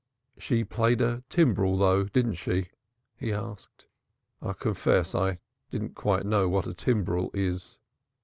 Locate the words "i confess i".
4.41-5.37